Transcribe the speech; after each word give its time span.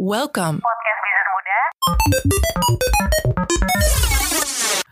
Welcome. 0.00 0.64
Podcast 0.64 1.00
Bisnis 1.04 1.28
Muda. 1.28 1.58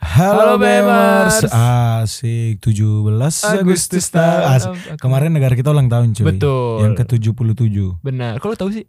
Halo, 0.04 0.36
Halo, 0.36 0.54
Bemers. 0.60 1.48
Asik 1.48 2.60
17 2.60 3.08
Agustus 3.56 4.12
tahun. 4.12 4.40
Asik. 4.52 4.68
Oke. 4.76 5.00
Kemarin 5.00 5.32
negara 5.32 5.56
kita 5.56 5.72
ulang 5.72 5.88
tahun 5.88 6.12
cuy. 6.12 6.28
Betul. 6.28 6.84
Yang 6.84 7.08
ke-77. 7.08 8.04
Benar. 8.04 8.36
Kalau 8.36 8.52
tahu 8.52 8.68
sih. 8.68 8.84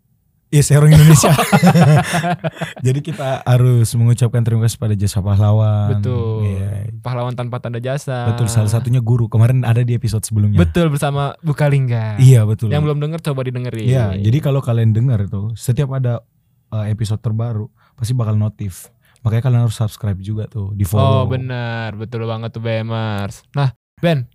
Iya, 0.50 0.62
saya 0.66 0.82
orang 0.82 0.98
Indonesia. 0.98 1.30
Jadi 2.86 3.00
kita 3.06 3.46
harus 3.46 3.94
mengucapkan 3.94 4.42
terima 4.42 4.66
kasih 4.66 4.82
pada 4.82 4.98
jasa 4.98 5.22
pahlawan. 5.22 6.02
Betul. 6.02 6.42
Iya. 6.58 6.90
Pahlawan 7.06 7.38
tanpa 7.38 7.62
tanda 7.62 7.78
jasa. 7.78 8.34
Betul, 8.34 8.50
salah 8.50 8.66
satunya 8.66 8.98
guru. 8.98 9.30
Kemarin 9.30 9.62
ada 9.62 9.86
di 9.86 9.94
episode 9.94 10.26
sebelumnya. 10.26 10.58
Betul 10.58 10.90
bersama 10.90 11.38
Bukalingga. 11.46 12.18
Iya, 12.18 12.50
betul. 12.50 12.74
Yang 12.74 12.82
belum 12.82 12.98
denger 12.98 13.20
coba 13.30 13.46
didengerin. 13.46 13.86
Iya, 13.86 14.06
jadi 14.18 14.38
kalau 14.42 14.66
kalian 14.66 14.90
dengar 14.90 15.22
itu 15.22 15.54
setiap 15.54 15.94
ada 15.94 16.26
uh, 16.74 16.86
episode 16.90 17.22
terbaru 17.22 17.70
pasti 17.94 18.18
bakal 18.18 18.34
notif. 18.34 18.90
Makanya 19.22 19.44
kalian 19.46 19.62
harus 19.68 19.78
subscribe 19.78 20.18
juga 20.18 20.48
tuh, 20.48 20.72
di 20.74 20.88
Oh 20.88 20.90
follow. 20.96 21.30
benar, 21.30 21.94
betul 21.94 22.24
banget 22.26 22.56
tuh 22.56 22.64
Bemers. 22.64 23.44
Nah 23.52 23.76
Ben, 24.00 24.26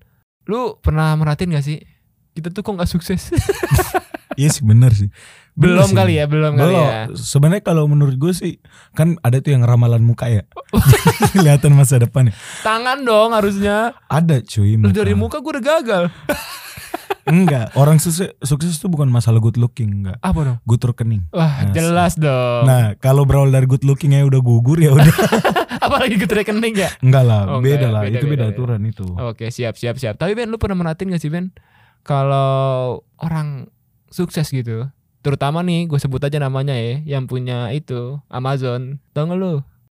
lu 0.44 0.77
pernah 0.78 1.16
merhatiin 1.16 1.56
gak 1.56 1.64
sih? 1.64 1.80
Kita 2.36 2.52
tuh 2.52 2.60
kok 2.60 2.77
gak 2.77 2.86
sukses? 2.86 3.33
Iya 4.34 4.50
sih 4.50 4.62
bener 4.62 4.92
sih. 4.92 5.08
Belum 5.54 5.86
sih. 5.86 5.94
kali 5.94 6.18
ya, 6.18 6.26
belum, 6.26 6.58
kali 6.58 6.66
Belum. 6.68 6.82
ya. 6.82 6.98
Sebenarnya 7.14 7.62
kalau 7.62 7.86
menurut 7.86 8.14
gue 8.14 8.32
sih 8.32 8.58
kan 8.90 9.14
ada 9.20 9.38
tuh 9.38 9.50
yang 9.50 9.62
ramalan 9.62 10.02
muka 10.02 10.26
ya. 10.26 10.42
Kelihatan 11.32 11.72
masa 11.72 11.96
depan 11.96 12.28
ya. 12.28 12.34
Tangan 12.60 13.00
dong 13.00 13.30
harusnya. 13.30 13.94
Ada 14.04 14.42
cuy 14.42 14.74
muka. 14.74 14.90
dari 14.92 15.14
muka 15.14 15.38
gue 15.38 15.52
udah 15.52 15.64
gagal. 15.64 16.02
Enggak, 17.24 17.72
orang 17.72 17.96
sukses 17.96 18.36
sukses 18.38 18.76
itu 18.76 18.84
bukan 18.84 19.08
masalah 19.08 19.40
good 19.40 19.56
looking 19.56 20.04
enggak. 20.04 20.20
Apa 20.20 20.40
dong? 20.44 20.58
Good 20.62 20.84
rekening. 20.84 21.24
Wah 21.32 21.64
Nah, 21.64 21.72
jelas 21.72 22.20
dong. 22.20 22.68
Nah, 22.68 23.00
kalau 23.00 23.24
berawal 23.24 23.48
dari 23.48 23.64
good 23.64 23.80
looking 23.80 24.12
ya 24.12 24.28
udah 24.28 24.44
gugur 24.44 24.76
ya 24.76 24.92
udah. 24.92 25.08
Apalagi 25.84 26.20
ke 26.20 26.28
rekening 26.28 26.76
ya? 26.76 26.92
enggak 27.00 27.24
lah, 27.24 27.48
Oh, 27.48 27.64
beda 27.64 27.80
enggak 27.80 27.88
ya, 27.88 27.88
lah. 27.88 28.02
beda, 28.02 28.12
itu 28.14 28.26
beda, 28.28 28.44
beda, 28.44 28.52
aturan 28.52 28.80
itu. 28.84 29.06
Oke 29.16 29.48
siap 29.48 29.72
siap 29.74 29.96
siap. 29.96 30.20
Tapi 30.20 30.36
Ben 30.36 30.52
lu 30.52 30.60
pernah 30.60 30.76
merhatiin 30.76 31.16
gak 31.16 31.22
sih 31.22 31.32
Ben? 31.32 31.48
Kalau 32.04 32.52
orang 33.16 33.72
sukses 34.08 34.47
gitu, 34.47 34.88
terutama 35.20 35.60
nih 35.60 35.86
gue 35.86 35.97
sebut 35.97 36.20
aja 36.20 36.36
namanya 36.36 36.72
ya, 36.72 37.00
yang 37.16 37.24
punya 37.24 37.70
itu 37.70 38.19
Amazon. 38.27 39.00
Tau 39.10 39.24
gak 39.24 39.36
lu? 39.36 39.55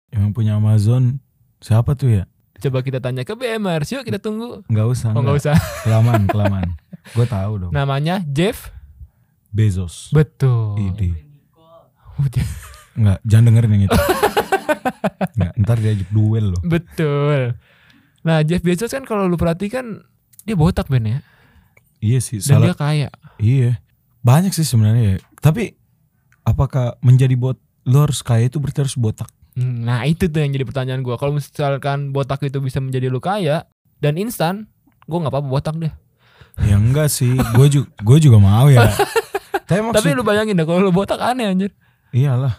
Yang 0.10 0.30
punya 0.32 0.56
Amazon 0.56 1.20
siapa 1.60 1.94
tuh 1.94 2.10
ya? 2.12 2.24
Coba 2.56 2.80
kita 2.82 2.98
tanya 2.98 3.22
ke 3.22 3.36
BMers, 3.36 3.92
yuk 3.92 4.04
kita 4.04 4.18
tunggu. 4.18 4.64
Enggak 4.66 4.88
usah. 4.88 5.12
Oh 5.12 5.20
nggak 5.20 5.38
usah. 5.38 5.56
Kelamaan, 5.86 6.24
kelamaan. 6.26 6.70
gue 7.12 7.26
tahu 7.28 7.54
dong. 7.60 7.72
Namanya 7.72 8.24
Jeff. 8.26 8.72
Bezos. 9.52 10.10
Betul. 10.12 10.80
Udah. 12.16 12.48
Enggak, 12.96 13.20
jangan 13.28 13.44
dengerin 13.52 13.72
yang 13.72 13.84
itu. 13.88 14.00
Enggak, 15.36 15.54
ntar 15.60 15.78
diajak 15.80 16.10
duel 16.10 16.56
loh. 16.56 16.62
Betul. 16.64 17.60
Nah 18.24 18.42
Jeff 18.42 18.64
Bezos 18.64 18.90
kan 18.90 19.04
kalau 19.04 19.28
lu 19.28 19.36
perhatikan 19.36 20.02
dia 20.48 20.56
botak 20.56 20.88
Ben 20.88 21.04
ya, 21.04 21.20
Iya 22.00 22.20
sih, 22.22 22.38
dan 22.40 22.62
salah. 22.62 22.66
dia 22.66 22.76
kaya. 22.76 23.10
Iya. 23.38 23.72
Banyak 24.26 24.52
sih 24.52 24.66
sebenarnya 24.66 25.04
ya. 25.06 25.18
Tapi 25.38 25.78
apakah 26.42 26.98
menjadi 27.00 27.38
bot 27.38 27.56
lo 27.86 28.02
harus 28.02 28.26
kaya 28.26 28.50
itu 28.50 28.58
berarti 28.58 28.82
harus 28.82 28.98
botak? 28.98 29.30
Hmm, 29.54 29.86
Nah 29.86 30.04
itu 30.04 30.26
tuh 30.26 30.42
yang 30.42 30.50
jadi 30.52 30.66
pertanyaan 30.66 31.00
gua. 31.00 31.16
Kalau 31.16 31.32
misalkan 31.32 32.10
botak 32.10 32.42
itu 32.42 32.58
bisa 32.58 32.82
menjadi 32.82 33.08
lu 33.08 33.22
kaya 33.22 33.70
dan 34.02 34.18
instan, 34.18 34.66
gua 35.06 35.22
nggak 35.22 35.32
apa-apa 35.32 35.48
botak 35.48 35.76
deh. 35.78 35.94
Ya 36.58 36.76
enggak 36.76 37.12
sih. 37.12 37.36
Gue 37.52 37.68
juga 37.68 37.92
gue 38.00 38.18
juga 38.18 38.40
mau 38.40 38.66
ya. 38.66 38.88
Tapi 39.68 39.80
maksud 39.84 39.98
Tapi 40.02 40.10
lu 40.16 40.24
bayangin 40.24 40.56
deh 40.56 40.64
kalau 40.64 40.80
lu 40.80 40.90
botak 40.90 41.20
aneh 41.20 41.46
anjir. 41.46 41.72
iyalah. 42.10 42.56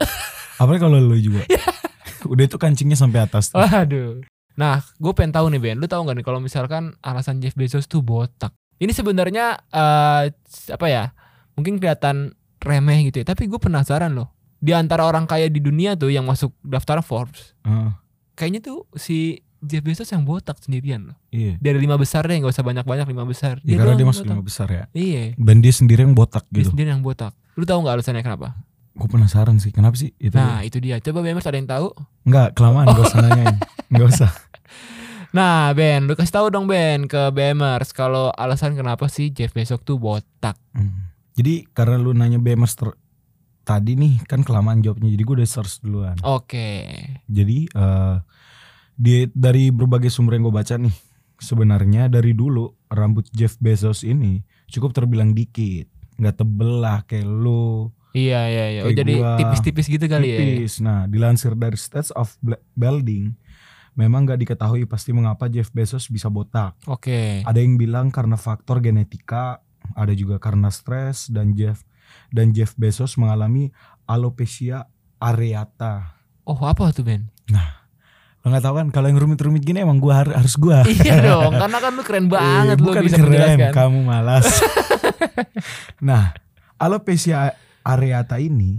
Apalagi 0.56 0.84
kalau 0.84 1.00
lu 1.00 1.16
juga. 1.16 1.48
Udah 2.30 2.44
itu 2.44 2.60
kancingnya 2.60 2.94
sampai 2.94 3.24
atas. 3.24 3.48
tuh. 3.48 3.56
Waduh. 3.56 4.20
Nah, 4.52 4.84
gue 4.84 5.12
pengen 5.12 5.32
tahu 5.32 5.48
nih 5.48 5.60
Ben, 5.62 5.76
lu 5.76 5.88
tahu 5.88 6.04
nggak 6.04 6.16
nih 6.16 6.26
kalau 6.28 6.40
misalkan 6.40 6.92
alasan 7.00 7.40
Jeff 7.40 7.56
Bezos 7.56 7.88
tuh 7.88 8.04
botak? 8.04 8.52
Ini 8.76 8.92
sebenarnya 8.92 9.64
eh 9.66 10.24
apa 10.68 10.86
ya? 10.86 11.15
Mungkin 11.56 11.76
kelihatan 11.76 12.32
remeh 12.58 13.00
gitu 13.04 13.20
ya, 13.20 13.26
tapi 13.26 13.46
gue 13.46 13.56
penasaran 13.56 14.12
loh. 14.12 14.28
Di 14.56 14.72
antara 14.72 15.04
orang 15.04 15.24
kaya 15.24 15.46
di 15.46 15.58
dunia 15.58 15.94
tuh 15.94 16.08
yang 16.08 16.24
masuk 16.24 16.52
daftar 16.60 17.00
Forbes, 17.00 17.52
Heeh, 17.62 17.90
kayaknya 18.34 18.60
tuh 18.62 18.88
si 18.92 19.40
Jeff 19.58 19.80
Bezos 19.80 20.06
yang 20.06 20.22
botak 20.22 20.56
sendirian 20.58 21.10
loh. 21.10 21.16
iya. 21.28 21.56
Dari 21.56 21.76
lima 21.76 21.96
besar 21.96 22.22
deh, 22.22 22.36
nggak 22.36 22.50
usah 22.50 22.62
banyak-banyak 22.62 23.06
lima 23.06 23.24
besar. 23.24 23.58
Ya, 23.62 23.76
karena 23.76 23.92
doang 23.92 23.98
dia 23.98 24.06
masuk 24.06 24.22
botak. 24.22 24.32
lima 24.32 24.44
besar 24.44 24.68
ya. 24.68 24.84
Iya, 24.92 25.22
Dan 25.34 25.56
dia 25.58 25.72
sendiri 25.72 26.00
yang 26.02 26.12
botak 26.12 26.44
dia 26.46 26.60
gitu. 26.60 26.70
sendiri 26.70 26.88
yang 26.88 27.00
botak. 27.00 27.32
Lu 27.54 27.64
tahu 27.64 27.80
nggak 27.80 27.94
alasannya 27.96 28.20
kenapa? 28.20 28.56
Gue 28.92 29.08
penasaran 29.08 29.56
sih. 29.56 29.70
Kenapa 29.70 29.92
sih 29.94 30.12
itu? 30.16 30.32
Nah, 30.32 30.60
itu 30.60 30.76
dia. 30.78 30.96
Coba 30.98 31.20
BMers 31.20 31.44
ada 31.44 31.56
yang 31.56 31.68
tahu? 31.68 31.92
Enggak, 32.22 32.52
kelamaan 32.52 32.88
gak 32.88 33.04
usah 33.06 33.20
nanyain. 33.20 33.56
Enggak 33.88 34.08
usah. 34.10 34.30
Nah, 35.32 35.68
Ben, 35.76 36.08
lu 36.08 36.16
kasih 36.16 36.32
tahu 36.32 36.46
dong 36.48 36.64
Ben 36.64 37.04
ke 37.04 37.28
BMers 37.28 37.92
kalau 37.92 38.32
alasan 38.32 38.72
kenapa 38.72 39.04
sih 39.06 39.28
Jeff 39.28 39.52
Bezos 39.52 39.82
tuh 39.82 40.00
botak. 40.00 40.56
Hmm. 40.72 41.05
Jadi 41.36 41.68
karena 41.70 42.00
lu 42.00 42.16
nanya 42.16 42.40
BMers 42.40 42.74
ter- 42.74 42.96
tadi 43.62 43.92
nih 43.94 44.24
kan 44.24 44.40
kelamaan 44.40 44.80
jawabnya. 44.80 45.12
Jadi 45.12 45.22
gue 45.22 45.34
udah 45.42 45.48
search 45.48 45.84
duluan. 45.84 46.16
Oke. 46.24 46.80
Jadi 47.28 47.68
eh 47.68 48.16
di 48.96 49.28
dari 49.30 49.68
berbagai 49.68 50.08
sumber 50.08 50.40
yang 50.40 50.48
gue 50.48 50.56
baca 50.56 50.74
nih, 50.80 50.96
sebenarnya 51.36 52.08
dari 52.08 52.32
dulu 52.32 52.88
rambut 52.88 53.28
Jeff 53.36 53.60
Bezos 53.60 54.00
ini 54.02 54.40
cukup 54.72 54.96
terbilang 54.96 55.36
dikit, 55.36 55.84
nggak 56.16 56.40
tebel 56.40 56.80
lah 56.80 57.04
kayak 57.04 57.28
lu, 57.28 57.92
Iya 58.16 58.40
iya 58.48 58.64
iya. 58.72 58.80
Oh, 58.88 58.92
jadi 58.96 59.20
tipis-tipis 59.36 59.92
gitu 59.92 60.08
kali 60.08 60.32
ya. 60.32 60.40
tipis. 60.40 60.80
Nah, 60.80 61.04
dilansir 61.04 61.52
dari 61.52 61.76
Stats 61.76 62.08
of 62.16 62.32
Building, 62.72 63.36
memang 63.92 64.24
nggak 64.24 64.40
diketahui 64.40 64.88
pasti 64.88 65.12
mengapa 65.12 65.52
Jeff 65.52 65.68
Bezos 65.68 66.08
bisa 66.08 66.32
botak. 66.32 66.80
Oke. 66.88 67.44
Ada 67.44 67.60
yang 67.60 67.76
bilang 67.76 68.08
karena 68.08 68.40
faktor 68.40 68.80
genetika, 68.80 69.60
ada 69.92 70.10
juga 70.10 70.36
karena 70.36 70.66
stres 70.68 71.28
dan 71.28 71.52
Jeff 71.52 71.84
dan 72.28 72.50
Jeff 72.50 72.74
Bezos 72.74 73.14
mengalami 73.14 73.70
alopecia 74.04 74.88
areata. 75.16 76.16
Oh, 76.42 76.58
apa 76.60 76.90
tuh 76.90 77.02
Ben? 77.02 77.28
Lo 78.40 78.46
nggak 78.46 78.62
tahu 78.62 78.74
kan 78.76 78.88
kalau 78.90 79.06
yang 79.06 79.18
rumit-rumit 79.18 79.58
gini 79.60 79.82
emang 79.82 79.98
gua 79.98 80.22
har- 80.22 80.34
harus 80.36 80.54
gua. 80.54 80.86
iya 81.02 81.18
dong, 81.20 81.50
karena 81.62 81.78
kan 81.78 81.92
lu 81.92 82.02
keren 82.02 82.26
banget 82.26 82.78
Eh, 82.78 82.82
lu 82.82 82.86
bukan 82.86 83.02
bisa 83.02 83.18
keren, 83.18 83.26
menjelaskan. 83.28 83.72
kamu 83.74 83.98
malas. 84.02 84.46
nah, 86.00 86.30
alopecia 86.76 87.54
areata 87.82 88.38
ini 88.38 88.78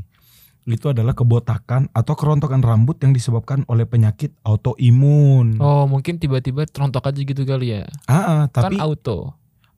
itu 0.63 0.87
adalah 0.87 1.11
kebotakan 1.11 1.87
atau 1.91 2.13
kerontokan 2.13 2.59
rambut 2.59 2.99
yang 2.99 3.11
disebabkan 3.11 3.63
oleh 3.67 3.83
penyakit 3.83 4.35
autoimun. 4.41 5.59
Oh, 5.59 5.87
mungkin 5.87 6.15
tiba-tiba 6.15 6.67
terontok 6.67 7.07
aja 7.07 7.19
gitu 7.19 7.43
kali 7.43 7.71
ya. 7.71 7.87
Ah, 8.03 8.15
ah, 8.15 8.41
tapi 8.47 8.75
kan 8.75 8.83
auto. 8.83 9.31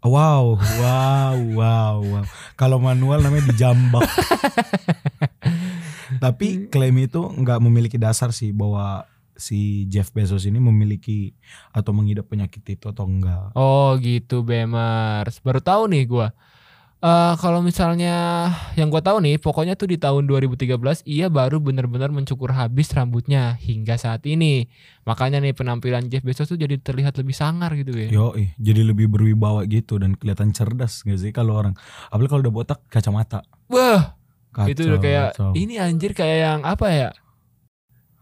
Wow, 0.04 0.56
wow, 0.56 1.36
wow, 1.56 1.96
wow. 2.00 2.26
Kalau 2.56 2.80
manual 2.80 3.24
namanya 3.24 3.52
dijambak. 3.52 4.08
tapi 6.24 6.68
klaim 6.74 6.98
itu 7.00 7.22
nggak 7.22 7.62
memiliki 7.62 8.02
dasar 8.02 8.34
sih 8.34 8.50
bahwa 8.50 9.06
si 9.40 9.88
Jeff 9.88 10.12
Bezos 10.12 10.44
ini 10.44 10.60
memiliki 10.60 11.32
atau 11.72 11.96
mengidap 11.96 12.28
penyakit 12.28 12.62
itu 12.68 12.92
atau 12.92 13.08
enggak. 13.08 13.56
Oh, 13.56 13.96
gitu 13.98 14.44
Bemers. 14.44 15.40
Baru 15.40 15.64
tahu 15.64 15.90
nih 15.90 16.04
gua. 16.06 16.36
Eh 17.00 17.34
kalau 17.40 17.64
misalnya 17.64 18.52
yang 18.76 18.92
gua 18.92 19.00
tahu 19.00 19.24
nih, 19.24 19.40
pokoknya 19.40 19.80
tuh 19.80 19.88
di 19.88 19.96
tahun 19.96 20.28
2013 20.28 20.76
ia 21.08 21.32
baru 21.32 21.64
benar-benar 21.64 22.12
mencukur 22.12 22.52
habis 22.52 22.92
rambutnya 22.92 23.56
hingga 23.56 23.96
saat 23.96 24.28
ini. 24.28 24.68
Makanya 25.08 25.40
nih 25.40 25.56
penampilan 25.56 26.12
Jeff 26.12 26.28
Bezos 26.28 26.52
tuh 26.52 26.60
jadi 26.60 26.76
terlihat 26.76 27.16
lebih 27.16 27.32
sangar 27.32 27.72
gitu 27.80 27.96
ya. 27.96 28.12
Yo, 28.12 28.36
jadi 28.60 28.84
lebih 28.84 29.08
berwibawa 29.08 29.64
gitu 29.64 29.96
dan 29.96 30.20
kelihatan 30.20 30.52
cerdas 30.52 31.08
gak 31.08 31.16
sih 31.24 31.32
kalau 31.32 31.56
orang. 31.56 31.72
Apalagi 32.12 32.36
kalau 32.36 32.44
udah 32.44 32.56
botak 32.60 32.80
kacamata. 32.92 33.48
Wah, 33.72 34.20
Kacau, 34.52 34.68
itu 34.68 34.82
udah 34.92 35.00
kayak 35.00 35.28
kacau. 35.40 35.52
ini 35.56 35.80
anjir 35.80 36.12
kayak 36.12 36.38
yang 36.44 36.60
apa 36.68 36.88
ya? 36.92 37.10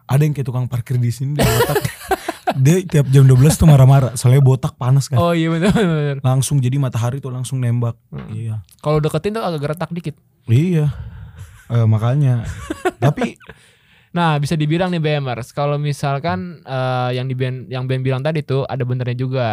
Ada 0.06 0.22
yang 0.22 0.38
kayak 0.38 0.48
tukang 0.54 0.69
parkir 0.69 1.02
di 1.02 1.10
sini 1.10 1.34
dia 1.34 1.50
botak. 1.50 1.81
dia 2.59 2.83
tiap 2.83 3.07
jam 3.13 3.24
12 3.24 3.38
tuh 3.56 3.68
marah-marah 3.69 4.13
soalnya 4.19 4.42
botak 4.42 4.75
panas 4.75 5.07
kan. 5.07 5.18
Oh 5.21 5.31
iya 5.31 5.48
benar 5.50 5.71
benar. 5.74 6.18
Langsung 6.21 6.57
jadi 6.59 6.75
matahari 6.81 7.21
tuh 7.21 7.31
langsung 7.31 7.62
nembak. 7.62 7.95
Hmm. 8.09 8.30
Iya. 8.33 8.65
Kalau 8.81 8.98
deketin 9.00 9.38
tuh 9.38 9.44
agak 9.45 9.62
geretak 9.63 9.89
dikit. 9.94 10.15
Iya. 10.50 10.92
Eh, 11.69 11.86
makanya. 11.88 12.44
Tapi 13.04 13.38
Nah, 14.18 14.42
bisa 14.42 14.57
dibilang 14.57 14.89
nih 14.89 14.98
BMers, 14.98 15.54
kalau 15.54 15.77
misalkan 15.77 16.65
eh, 16.65 17.09
yang 17.13 17.30
di 17.30 17.38
Ben 17.38 17.69
yang 17.69 17.86
Ben 17.86 18.01
bilang 18.01 18.25
tadi 18.25 18.42
tuh 18.42 18.65
ada 18.65 18.81
benernya 18.81 19.13
juga. 19.13 19.50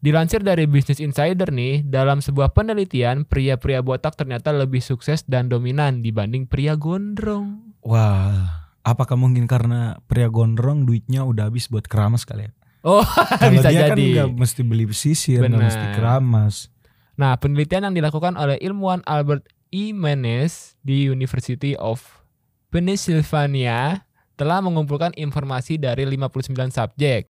Dilansir 0.00 0.40
dari 0.40 0.64
Business 0.64 0.96
Insider 0.96 1.52
nih, 1.52 1.84
dalam 1.84 2.24
sebuah 2.24 2.56
penelitian, 2.56 3.28
pria-pria 3.28 3.84
botak 3.84 4.16
ternyata 4.16 4.48
lebih 4.48 4.80
sukses 4.80 5.28
dan 5.28 5.52
dominan 5.52 6.00
dibanding 6.00 6.48
pria 6.48 6.72
gondrong. 6.72 7.76
wah, 7.84 8.49
apakah 8.90 9.14
mungkin 9.14 9.46
karena 9.46 10.02
pria 10.10 10.26
gondrong 10.26 10.84
duitnya 10.84 11.22
udah 11.22 11.46
habis 11.48 11.70
buat 11.70 11.86
keramas 11.86 12.26
kali 12.26 12.50
ya? 12.50 12.52
Oh, 12.82 13.04
Kalau 13.40 13.52
bisa 13.54 13.68
dia 13.70 13.92
kan 13.92 13.96
jadi. 13.96 14.06
nggak 14.24 14.30
mesti 14.40 14.60
beli 14.64 14.84
sisir, 14.90 15.40
nggak 15.44 15.52
Benar. 15.52 15.68
mesti 15.68 15.86
keramas. 15.94 16.54
Nah, 17.20 17.36
penelitian 17.36 17.92
yang 17.92 17.94
dilakukan 17.94 18.34
oleh 18.40 18.56
ilmuwan 18.64 19.04
Albert 19.04 19.44
E. 19.68 19.92
Manes 19.92 20.74
di 20.80 21.04
University 21.06 21.76
of 21.76 22.00
Pennsylvania 22.72 24.08
telah 24.40 24.64
mengumpulkan 24.64 25.12
informasi 25.20 25.76
dari 25.76 26.08
59 26.08 26.72
subjek. 26.72 27.28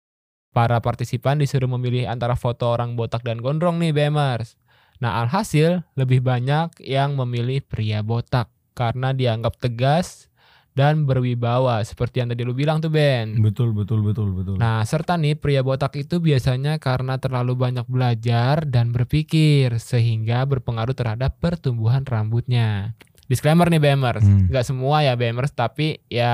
Para 0.51 0.83
partisipan 0.83 1.39
disuruh 1.39 1.71
memilih 1.71 2.10
antara 2.12 2.36
foto 2.36 2.68
orang 2.68 3.00
botak 3.00 3.24
dan 3.24 3.39
gondrong 3.39 3.80
nih 3.80 3.95
BMers. 3.95 4.60
Nah 5.00 5.21
alhasil 5.24 5.86
lebih 5.94 6.25
banyak 6.25 6.81
yang 6.83 7.13
memilih 7.15 7.62
pria 7.63 8.01
botak 8.01 8.50
karena 8.74 9.13
dianggap 9.13 9.56
tegas 9.62 10.27
dan 10.77 11.09
berwibawa 11.09 11.81
seperti 11.81 12.21
yang 12.21 12.29
tadi 12.29 12.45
lu 12.45 12.53
bilang 12.53 12.77
tuh 12.77 12.94
Ben. 12.94 13.33
Betul 13.41 13.74
betul 13.74 14.06
betul 14.06 14.29
betul. 14.38 14.62
Nah, 14.62 14.85
serta 14.85 15.18
nih 15.18 15.33
pria 15.33 15.65
botak 15.65 15.97
itu 15.97 16.21
biasanya 16.21 16.77
karena 16.77 17.18
terlalu 17.18 17.57
banyak 17.57 17.89
belajar 17.89 18.62
dan 18.69 18.94
berpikir 18.94 19.81
sehingga 19.81 20.45
berpengaruh 20.45 20.94
terhadap 20.94 21.41
pertumbuhan 21.41 22.06
rambutnya. 22.06 22.94
Disclaimer 23.25 23.65
nih 23.68 23.81
BMers, 23.81 24.21
Hmm. 24.24 24.45
nggak 24.53 24.63
semua 24.63 25.01
ya 25.01 25.18
BMers 25.18 25.51
tapi 25.51 25.97
ya 26.07 26.31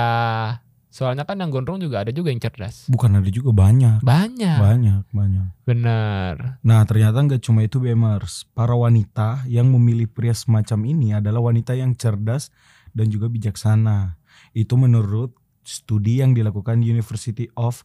soalnya 0.94 1.26
kan 1.26 1.40
yang 1.42 1.50
gondrong 1.50 1.82
juga 1.82 2.06
ada 2.06 2.14
juga 2.14 2.30
yang 2.30 2.38
cerdas. 2.38 2.86
Bukan 2.86 3.18
ada 3.18 3.26
juga 3.26 3.50
banyak. 3.50 3.98
Banyak. 4.04 4.58
Banyak, 4.60 5.02
banyak. 5.10 5.48
Bener. 5.66 6.60
Nah 6.62 6.80
ternyata 6.86 7.18
nggak 7.18 7.42
cuma 7.42 7.64
itu 7.64 7.82
BMers. 7.82 8.46
Para 8.52 8.76
wanita 8.78 9.42
yang 9.48 9.72
memilih 9.72 10.06
pria 10.06 10.36
semacam 10.36 10.78
ini 10.86 11.16
adalah 11.16 11.42
wanita 11.42 11.74
yang 11.74 11.96
cerdas 11.98 12.54
dan 12.94 13.10
juga 13.10 13.26
bijaksana. 13.26 14.14
Itu 14.54 14.78
menurut 14.80 15.34
studi 15.66 16.22
yang 16.22 16.32
dilakukan 16.32 16.80
University 16.80 17.50
of 17.58 17.82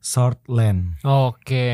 Southland. 0.00 0.98
Oke. 1.04 1.68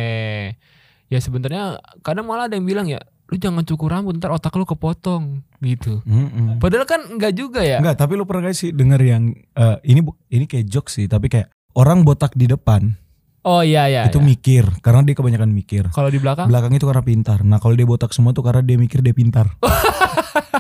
Ya 1.13 1.19
sebenarnya 1.21 1.79
kadang 2.01 2.27
malah 2.27 2.49
ada 2.49 2.57
yang 2.57 2.67
bilang 2.67 2.89
ya, 2.89 2.99
lu 3.29 3.37
jangan 3.37 3.63
cukur 3.63 3.93
rambut 3.93 4.17
ntar 4.19 4.33
otak 4.33 4.53
lu 4.59 4.67
kepotong 4.67 5.45
gitu. 5.63 6.03
Mm-mm. 6.03 6.59
Padahal 6.59 6.89
kan 6.89 7.07
enggak 7.07 7.37
juga 7.37 7.63
ya. 7.63 7.79
Enggak, 7.79 8.01
tapi 8.01 8.17
lu 8.17 8.25
pernah 8.25 8.51
gak 8.51 8.57
sih 8.57 8.73
denger 8.73 9.01
yang 9.05 9.23
eh, 9.37 9.77
ini 9.87 10.01
ini 10.33 10.45
kayak 10.49 10.67
jokes 10.67 10.99
sih, 10.99 11.07
tapi 11.07 11.29
kayak 11.31 11.53
orang 11.77 12.03
botak 12.03 12.35
di 12.35 12.49
depan 12.49 12.97
Oh 13.43 13.59
iya 13.59 13.91
iya. 13.91 14.07
itu 14.07 14.23
iya. 14.23 14.27
mikir 14.27 14.65
karena 14.79 15.03
dia 15.03 15.19
kebanyakan 15.19 15.51
mikir. 15.51 15.91
Kalau 15.91 16.07
di 16.07 16.23
belakang 16.23 16.47
Belakang 16.47 16.79
itu 16.79 16.87
karena 16.87 17.03
pintar. 17.03 17.43
Nah 17.43 17.59
kalau 17.59 17.75
dia 17.75 17.83
botak 17.83 18.15
semua 18.15 18.31
tuh 18.31 18.47
karena 18.47 18.63
dia 18.63 18.79
mikir 18.79 19.03
dia 19.03 19.11
pintar. 19.11 19.51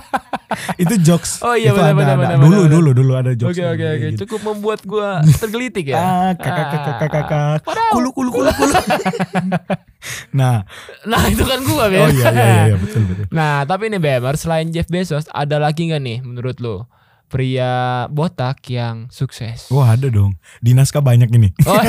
itu 0.76 0.94
jokes. 1.00 1.40
Oh 1.40 1.52
iya, 1.52 1.70
benar, 1.70 1.92
benar, 1.92 2.16
benar, 2.16 2.36
Dulu 2.38 2.60
dulu 2.66 2.90
dulu 2.92 3.12
ada 3.14 3.32
jokes. 3.32 3.54
Oke 3.54 3.64
oke 3.64 3.84
oke, 3.84 4.06
gitu. 4.08 4.16
cukup 4.24 4.40
membuat 4.48 4.80
gua 4.82 5.20
tergelitik 5.42 5.90
ya. 5.90 5.96
Ah, 5.96 6.30
kakak 6.34 6.66
kakak 6.68 6.94
kakak 6.98 7.10
kakak. 7.24 7.58
Padahal- 7.62 7.92
Kulu 7.92 8.08
kulu 8.10 8.30
kulu 8.32 8.50
kulu. 8.50 8.72
nah, 10.38 10.64
Nah 11.04 11.22
itu 11.28 11.42
kan 11.42 11.60
gua 11.62 11.86
oh 11.86 11.88
Ben. 11.88 12.08
iya 12.08 12.10
iya 12.10 12.30
iya, 12.32 12.62
iya 12.68 12.76
betul 12.76 13.02
betul. 13.06 13.24
Nah 13.36 13.62
tapi 13.64 13.88
nih 13.88 14.00
Bemer 14.00 14.34
selain 14.34 14.68
Jeff 14.68 14.88
Bezos 14.88 15.28
ada 15.28 15.56
lagi 15.56 15.88
nggak 15.88 16.02
nih 16.02 16.18
menurut 16.20 16.58
lu 16.58 16.84
pria 17.26 18.04
botak 18.08 18.60
yang 18.68 19.08
sukses? 19.08 19.72
Wah 19.72 19.96
ada 19.96 20.08
dong. 20.08 20.36
Di 20.60 20.76
naskah 20.76 21.00
banyak 21.00 21.32
ini. 21.32 21.48
Oh, 21.64 21.80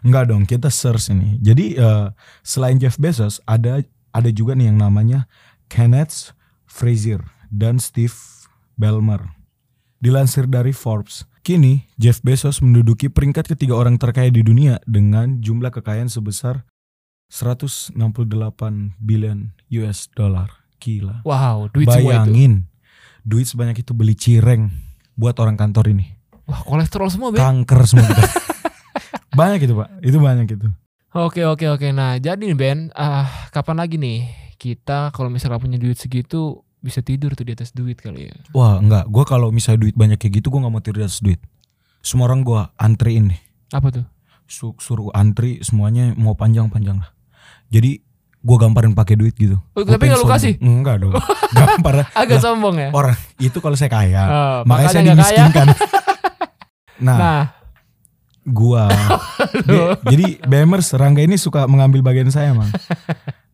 Enggak 0.00 0.32
dong, 0.32 0.48
kita 0.48 0.72
search 0.72 1.12
ini. 1.12 1.36
Jadi 1.38 1.76
eh, 1.76 2.06
selain 2.40 2.80
Jeff 2.80 2.96
Bezos 2.96 3.44
ada 3.44 3.84
ada 4.08 4.30
juga 4.30 4.56
nih 4.56 4.72
yang 4.72 4.80
namanya 4.80 5.28
Kenneth 5.68 6.32
Frazier 6.64 7.20
dan 7.54 7.78
Steve 7.78 8.14
Ballmer. 8.74 9.22
Dilansir 10.02 10.50
dari 10.50 10.74
Forbes, 10.74 11.24
kini 11.46 11.86
Jeff 11.96 12.20
Bezos 12.20 12.58
menduduki 12.60 13.06
peringkat 13.08 13.54
ketiga 13.54 13.78
orang 13.78 13.96
terkaya 13.96 14.28
di 14.28 14.42
dunia 14.42 14.82
dengan 14.84 15.38
jumlah 15.40 15.70
kekayaan 15.70 16.10
sebesar 16.10 16.66
168 17.30 17.94
billion 19.00 19.54
US 19.80 20.10
dollar. 20.12 20.50
Gila. 20.82 21.24
wow 21.24 21.72
duit 21.72 21.88
semua 21.88 21.96
itu. 21.96 22.28
Bayangin, 22.28 22.52
duit 23.24 23.48
sebanyak 23.48 23.80
itu 23.80 23.96
beli 23.96 24.12
cireng 24.12 24.68
buat 25.16 25.32
orang 25.40 25.56
kantor 25.56 25.96
ini. 25.96 26.12
Wah 26.44 26.60
kolesterol 26.60 27.08
semua 27.08 27.32
Ben. 27.32 27.40
Kanker 27.40 27.80
semua 27.88 28.12
banyak 29.38 29.64
itu 29.64 29.72
pak, 29.72 29.88
itu 30.04 30.18
banyak 30.20 30.46
itu. 30.52 30.68
Oke 31.16 31.48
oke 31.48 31.64
oke. 31.72 31.88
Nah 31.96 32.20
jadi 32.20 32.44
nih 32.44 32.58
Ben, 32.58 32.92
ah 32.92 33.48
kapan 33.48 33.80
lagi 33.80 33.96
nih 33.96 34.28
kita 34.60 35.08
kalau 35.16 35.32
misalnya 35.32 35.56
punya 35.56 35.80
duit 35.80 35.96
segitu 35.96 36.63
bisa 36.84 37.00
tidur 37.00 37.32
tuh 37.32 37.42
di 37.42 37.52
atas 37.52 37.72
duit 37.72 37.96
kali 37.96 38.28
ya? 38.28 38.34
Wah 38.52 38.76
enggak, 38.76 39.08
gue 39.08 39.24
kalau 39.24 39.48
misalnya 39.48 39.80
duit 39.80 39.96
banyak 39.96 40.14
kayak 40.14 40.38
gitu 40.38 40.48
gue 40.48 40.60
nggak 40.60 40.68
mau 40.70 40.78
tidur 40.78 41.00
di 41.00 41.06
atas 41.06 41.18
duit. 41.18 41.40
Semua 41.98 42.28
orang 42.28 42.44
gue 42.44 42.60
antriin 42.76 43.32
nih, 43.32 43.40
Apa 43.72 43.88
tuh? 43.90 44.04
Su- 44.44 44.76
suruh 44.76 45.08
antri 45.10 45.58
semuanya 45.58 46.12
mau 46.12 46.36
panjang-panjang 46.36 47.00
lah. 47.00 47.08
Jadi 47.66 48.04
gue 48.38 48.56
gamparin 48.60 48.92
pakai 48.92 49.16
duit 49.16 49.32
gitu. 49.34 49.56
Oh, 49.72 49.80
tapi 49.80 50.04
nggak 50.04 50.20
lu 50.20 50.28
kasih? 50.28 50.60
Enggak 50.60 51.00
dong, 51.00 51.16
gampar. 51.56 52.04
Agak 52.12 52.38
Lah, 52.38 52.42
sombong 52.44 52.76
ya. 52.76 52.88
orang 52.92 53.16
itu 53.40 53.56
kalau 53.56 53.72
saya 53.72 53.88
kaya, 53.88 54.22
Oh, 54.22 54.58
makanya 54.62 54.88
saya 54.90 55.04
dimiskinkan. 55.08 55.66
nah, 57.00 57.16
Nah, 57.16 57.42
gua 58.44 58.92
Dia- 59.66 59.96
jadi 60.04 60.44
Bemers 60.44 60.92
Rangga 60.92 61.24
ini 61.24 61.34
suka 61.34 61.64
mengambil 61.64 62.04
bagian 62.04 62.28
saya 62.28 62.52
mang. 62.52 62.68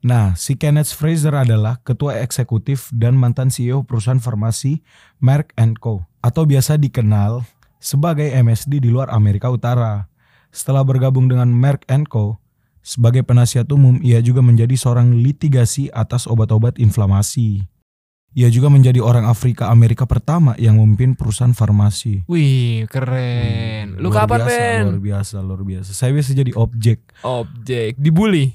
Nah, 0.00 0.32
si 0.32 0.56
Kenneth 0.56 0.96
Fraser 0.96 1.36
adalah 1.36 1.76
ketua 1.84 2.24
eksekutif 2.24 2.88
dan 2.88 3.20
mantan 3.20 3.52
CEO 3.52 3.84
perusahaan 3.84 4.16
farmasi 4.16 4.80
Merck 5.20 5.52
Co. 5.76 6.08
Atau 6.24 6.48
biasa 6.48 6.80
dikenal 6.80 7.44
sebagai 7.76 8.32
MSD 8.32 8.80
di 8.80 8.88
luar 8.88 9.12
Amerika 9.12 9.52
Utara. 9.52 10.08
Setelah 10.48 10.88
bergabung 10.88 11.28
dengan 11.28 11.52
Merck 11.52 11.84
Co. 12.08 12.40
sebagai 12.80 13.20
penasihat 13.28 13.68
umum, 13.68 14.00
ia 14.00 14.24
juga 14.24 14.40
menjadi 14.40 14.72
seorang 14.72 15.20
litigasi 15.20 15.92
atas 15.92 16.24
obat-obat 16.24 16.80
inflamasi. 16.80 17.68
Ia 18.30 18.46
juga 18.46 18.70
menjadi 18.70 19.02
orang 19.02 19.26
Afrika 19.26 19.66
Amerika 19.68 20.06
pertama 20.06 20.54
yang 20.54 20.78
memimpin 20.78 21.18
perusahaan 21.18 21.50
farmasi. 21.50 22.22
wih 22.30 22.86
keren. 22.86 23.98
Lu 23.98 24.06
Luar 24.06 24.22
kapan 24.22 24.38
biasa, 24.38 24.50
Ben? 24.54 24.82
Luar 24.86 25.02
biasa, 25.02 25.36
luar 25.42 25.62
biasa. 25.66 25.90
Saya 25.90 26.14
biasa 26.14 26.30
jadi 26.32 26.52
objek. 26.54 26.98
Objek 27.20 27.98
dibully. 27.98 28.54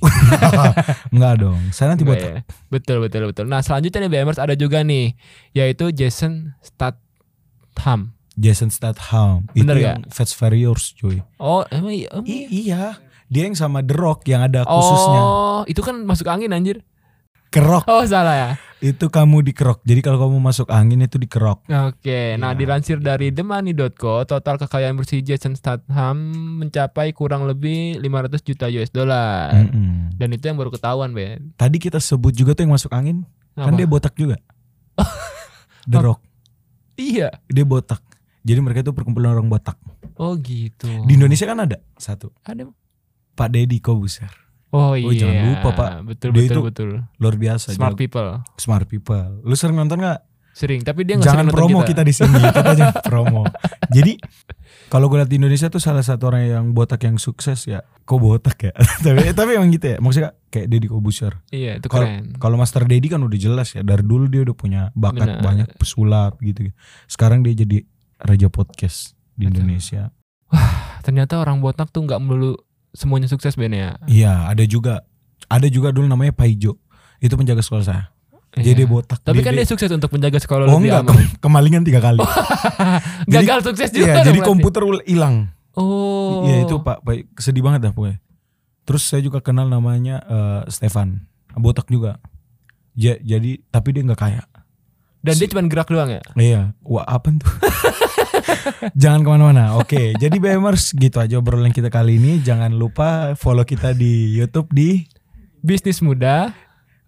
Enggak 1.13 1.43
dong. 1.43 1.59
Saya 1.69 1.91
nanti 1.91 2.07
buat 2.07 2.15
ya? 2.15 2.47
Betul 2.71 3.03
betul 3.03 3.27
betul. 3.27 3.45
Nah 3.45 3.59
selanjutnya 3.59 4.07
nih 4.07 4.11
BMers 4.15 4.39
ada 4.39 4.55
juga 4.55 4.79
nih, 4.79 5.11
yaitu 5.51 5.91
Jason 5.91 6.55
Statham. 6.63 8.15
Jason 8.35 8.71
Statham. 8.71 9.43
Bener 9.51 9.75
itu 9.75 9.83
gak? 9.83 9.91
yang 9.91 10.01
Fast 10.07 10.35
Furious 10.35 10.95
cuy. 10.95 11.19
Oh 11.35 11.67
emang 11.67 11.91
iya? 11.91 12.07
emang 12.15 12.23
I- 12.23 12.31
iya? 12.31 12.47
iya. 12.47 12.83
Dia 13.25 13.43
yang 13.43 13.59
sama 13.59 13.83
The 13.83 13.91
Rock 13.91 14.23
yang 14.23 14.39
ada 14.39 14.63
khususnya. 14.63 15.19
Oh 15.19 15.61
itu 15.67 15.83
kan 15.83 15.99
masuk 16.03 16.31
angin 16.31 16.55
anjir. 16.55 16.79
Kerok. 17.51 17.87
Oh 17.87 18.03
salah 18.03 18.35
ya. 18.35 18.49
Itu 18.77 19.07
kamu 19.07 19.41
dikerok. 19.41 19.81
Jadi 19.81 19.99
kalau 19.99 20.19
kamu 20.19 20.37
masuk 20.37 20.67
angin 20.67 20.99
itu 20.99 21.15
dikerok. 21.15 21.63
Oke, 21.65 22.35
nah 22.35 22.51
Iya. 22.51 22.59
dilansir 22.59 22.99
dari 22.99 23.31
themoney.co, 23.31 24.23
total 24.23 24.55
kekayaan 24.57 24.93
bersih 24.93 25.19
Jason 25.19 25.55
Statham 25.55 26.17
mencapai 26.59 27.09
kurang 27.11 27.47
lebih 27.47 27.97
500 27.97 28.43
juta 28.43 28.67
US 28.67 28.91
dollar. 28.91 29.55
Mm-mm. 29.55 30.13
Dan 30.15 30.29
itu 30.29 30.43
yang 30.43 30.55
baru 30.55 30.69
ketahuan, 30.69 31.11
Ben. 31.11 31.55
Tadi 31.55 31.77
kita 31.77 31.97
sebut 31.97 32.31
juga 32.31 32.51
tuh 32.51 32.63
yang 32.63 32.75
masuk 32.75 32.91
angin. 32.91 33.23
Kan 33.53 33.71
Apa? 33.71 33.79
dia 33.79 33.87
botak 33.87 34.13
juga. 34.13 34.35
The? 35.89 35.97
Rock. 35.97 36.19
Iya. 36.95 37.31
Dia 37.47 37.63
botak. 37.63 38.03
Jadi 38.41 38.59
mereka 38.61 38.81
itu 38.81 38.91
perkumpulan 38.91 39.33
orang 39.33 39.47
botak. 39.47 39.79
Oh 40.15 40.35
gitu. 40.35 40.87
Di 41.03 41.13
Indonesia 41.13 41.43
kan 41.43 41.59
ada 41.59 41.79
satu. 41.95 42.29
ada. 42.43 42.67
Pak 43.33 43.49
Deddy 43.49 43.79
Kobuser. 43.79 44.31
Oh 44.75 44.93
iya. 44.93 45.19
jangan 45.21 45.35
lupa, 45.49 45.69
Pak. 45.71 45.89
Betul 46.03 46.29
Dia 46.29 46.37
betul 46.37 46.45
itu 46.45 46.59
betul. 46.61 46.89
Luar 47.15 47.35
biasa. 47.35 47.67
Smart 47.71 47.93
jago. 47.93 48.01
people. 48.01 48.29
Smart 48.55 48.85
people. 48.85 49.23
Lu 49.41 49.53
sering 49.53 49.75
nonton 49.75 49.99
gak? 49.99 50.19
Sering, 50.51 50.79
tapi 50.81 51.03
dia 51.03 51.19
nggak 51.19 51.27
jangan 51.27 51.35
sering 51.41 51.51
nonton 51.51 51.59
promo 51.67 51.79
kita. 51.81 51.89
kita. 51.91 52.01
di 52.01 52.13
sini 52.15 52.39
kita 52.47 52.71
jangan 52.73 52.95
promo 53.03 53.43
jadi 53.91 54.13
kalau 54.87 55.11
gue 55.11 55.19
lihat 55.19 55.27
di 55.27 55.35
Indonesia 55.35 55.67
tuh 55.67 55.83
salah 55.83 55.99
satu 55.99 56.31
orang 56.31 56.47
yang 56.47 56.65
botak 56.71 57.03
yang 57.03 57.19
sukses 57.19 57.67
ya 57.67 57.83
kok 57.83 58.15
botak 58.15 58.55
ya 58.61 58.71
tapi 59.03 59.35
tapi 59.35 59.49
emang 59.51 59.67
gitu 59.69 59.91
ya 59.91 59.97
maksudnya 59.99 60.31
kayak 60.47 60.71
Deddy 60.71 60.87
Kobuser 60.87 61.43
Iya, 61.51 61.75
itu 61.75 61.91
Kalau- 61.91 62.07
keren. 62.07 62.39
kalau 62.39 62.55
Master 62.55 62.87
Deddy 62.87 63.03
kan 63.05 63.19
udah 63.19 63.35
jelas 63.35 63.67
ya 63.69 63.83
dari 63.83 63.99
dulu 63.99 64.31
dia 64.31 64.47
udah 64.47 64.55
punya 64.55 64.81
bakat 64.95 65.27
Benar. 65.27 65.43
banyak 65.43 65.67
pesulap 65.75 66.39
gitu 66.39 66.71
sekarang 67.05 67.43
dia 67.43 67.51
jadi 67.53 67.83
raja 68.17 68.47
podcast 68.47 69.11
di 69.33 69.45
Betul. 69.45 69.59
Indonesia 69.59 70.15
Ternyata 71.01 71.35
orang 71.35 71.59
botak 71.59 71.91
tuh 71.91 72.01
nggak 72.01 72.17
melulu 72.17 72.55
semuanya 72.95 73.27
sukses 73.27 73.53
Ben 73.53 73.69
ya. 73.69 73.99
iya 74.05 74.47
ada 74.47 74.63
juga 74.63 75.03
ada 75.45 75.67
juga 75.67 75.91
dulu 75.91 76.07
namanya 76.07 76.31
Paijo 76.31 76.79
itu 77.17 77.33
penjaga 77.33 77.59
sekolah 77.59 77.85
saya 77.85 78.03
Iya. 78.55 78.71
jadi 78.71 78.87
botak 78.87 79.19
Tapi 79.19 79.43
kan 79.43 79.51
dia 79.51 79.61
dia, 79.61 79.67
sukses 79.67 79.91
untuk 79.91 80.07
menjaga 80.09 80.39
sekolah 80.39 80.63
oh 80.65 80.79
lebih 80.79 80.87
enggak 80.87 81.03
aman. 81.03 81.11
ke- 81.13 81.35
kemalingan 81.43 81.83
tiga 81.83 81.99
kali 81.99 82.23
jadi- 83.27 83.43
Gagal 83.43 83.59
sukses 83.61 83.89
juga. 83.91 84.07
Iya, 84.07 84.15
jadi 84.23 84.31
berarti. 84.33 84.47
komputer 84.47 84.83
hilang 85.03 85.35
Oh. 85.75 86.47
Iya 86.47 86.63
itu 86.63 86.79
Pak, 86.79 87.03
Pak 87.03 87.15
sedih 87.35 87.59
banget 87.59 87.83
dah 87.83 87.91
pokoknya. 87.91 88.23
Terus 88.81 89.03
saya 89.03 89.19
juga 89.19 89.43
kenal 89.43 89.67
namanya 89.67 90.23
eh, 90.23 90.61
Stefan, 90.69 91.27
botak 91.51 91.83
juga. 91.85 92.15
Ja, 92.95 93.19
jadi 93.19 93.59
tapi 93.67 93.91
dia 93.91 93.99
nggak 94.01 94.15
kaya. 94.17 94.47
Dan 95.19 95.35
dia 95.35 95.51
cuma 95.51 95.67
gerak 95.67 95.91
doang 95.91 96.07
ya. 96.07 96.23
Iya, 96.31 96.61
wah 96.79 97.03
apa 97.03 97.27
tuh? 97.33 97.51
Jangan 99.01 99.19
ke 99.23 99.29
mana-mana. 99.29 99.77
Oke, 99.79 100.13
jadi 100.15 100.35
BMers 100.37 100.95
gitu 100.95 101.17
aja 101.19 101.39
obrolan 101.39 101.75
kita 101.75 101.87
kali 101.87 102.17
ini. 102.17 102.39
Jangan 102.41 102.73
lupa 102.73 103.33
follow 103.39 103.63
kita 103.63 103.95
di 103.95 104.35
YouTube 104.35 104.71
di 104.71 105.05
Bisnis 105.65 106.01
muda. 106.03 106.53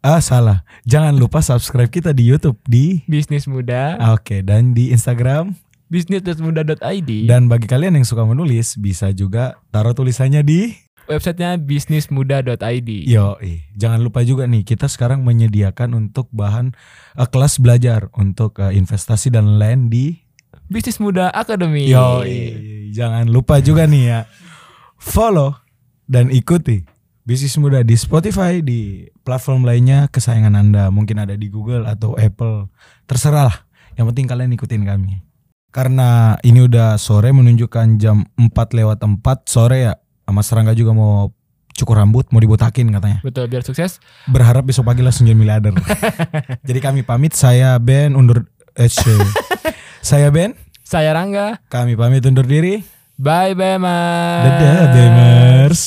Ah 0.05 0.21
salah. 0.21 0.61
Jangan 0.85 1.17
lupa 1.17 1.41
subscribe 1.41 1.89
kita 1.89 2.13
di 2.13 2.23
YouTube 2.29 2.55
di 2.63 3.01
Bisnis 3.09 3.49
Muda, 3.49 3.97
Oke, 4.15 4.45
dan 4.45 4.71
di 4.71 4.93
Instagram 4.93 5.57
bisnis.muda.id, 5.91 7.11
dan 7.27 7.51
bagi 7.51 7.67
kalian 7.67 7.99
yang 7.99 8.05
suka 8.07 8.23
menulis 8.27 8.75
bisa 8.79 9.11
juga 9.11 9.59
taruh 9.71 9.91
tulisannya 9.91 10.45
di 10.47 10.71
websitenya 11.07 11.57
bisnismuda.id. 11.63 12.89
Yo, 13.07 13.39
jangan 13.73 13.99
lupa 14.03 14.21
juga 14.21 14.45
nih 14.45 14.67
kita 14.67 14.91
sekarang 14.91 15.23
menyediakan 15.23 15.95
untuk 15.95 16.27
bahan 16.35 16.75
eh, 17.17 17.27
kelas 17.27 17.63
belajar 17.63 18.11
untuk 18.13 18.59
eh, 18.61 18.75
investasi 18.75 19.31
dan 19.33 19.57
lain 19.57 19.87
di 19.87 20.26
Bisnis 20.67 20.99
Muda 20.99 21.31
Academy. 21.31 21.87
Yo, 21.87 22.27
jangan 22.91 23.31
lupa 23.31 23.63
juga 23.63 23.87
nih 23.87 24.03
ya. 24.03 24.19
Follow 24.99 25.55
dan 26.11 26.27
ikuti 26.27 26.83
bisnis 27.27 27.59
muda 27.59 27.83
di 27.83 27.95
Spotify 27.99 28.63
di 28.63 29.03
platform 29.23 29.67
lainnya 29.67 30.07
kesayangan 30.11 30.55
anda. 30.55 30.87
Mungkin 30.91 31.23
ada 31.23 31.35
di 31.35 31.47
Google 31.47 31.87
atau 31.87 32.15
Apple. 32.15 32.71
Terserah 33.07 33.51
lah. 33.51 33.57
Yang 33.99 34.15
penting 34.15 34.25
kalian 34.27 34.51
ikutin 34.55 34.83
kami. 34.87 35.23
Karena 35.71 36.39
ini 36.43 36.63
udah 36.63 36.95
sore 36.95 37.31
menunjukkan 37.35 37.99
jam 37.99 38.23
4 38.39 38.51
lewat 38.51 39.03
4 39.03 39.23
sore 39.47 39.91
ya 39.91 39.93
sama 40.23 40.43
Serangga 40.43 40.75
juga 40.75 40.95
mau 40.95 41.31
cukur 41.77 41.99
rambut 41.99 42.27
mau 42.31 42.39
dibotakin 42.43 42.91
katanya. 42.91 43.19
Betul, 43.23 43.51
biar 43.51 43.63
sukses. 43.63 43.99
berharap 44.31 44.67
besok 44.67 44.87
pagi 44.87 45.05
langsung 45.05 45.27
jadi 45.27 45.37
miliarder 45.37 45.77
jadi 46.67 46.79
kami 46.81 47.05
pamit 47.05 47.37
saya 47.37 47.77
Ben 47.77 48.17
undur 48.17 48.49
eh, 48.73 48.89
saya 50.01 50.29
Ben 50.29 50.55
Saya 50.81 51.11
Rangga. 51.11 51.59
kami 51.67 51.93
pamit 51.93 52.23
undur 52.23 52.45
diri 52.45 52.83
Bye, 53.17 53.57
Bemers. 53.57 54.45
Dadah, 54.45 54.93
Bemers. 54.93 55.81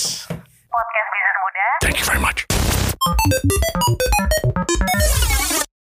Podcast 0.67 1.09
Bisnis 1.09 1.37
Muda 1.39 1.67
Thank 1.79 1.97
you 1.97 2.05
very 2.05 2.19
much. 2.19 3.90